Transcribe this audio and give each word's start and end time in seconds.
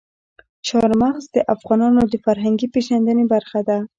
چار 0.67 0.89
مغز 1.01 1.25
د 1.35 1.37
افغانانو 1.55 2.01
د 2.07 2.13
فرهنګي 2.25 2.67
پیژندنې 2.73 3.25
برخه 3.33 3.59
ده. 3.67 3.77